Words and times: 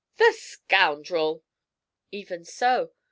'The 0.17 0.33
scoundrel!' 0.33 1.43
'Even 2.11 2.43
so. 2.43 2.89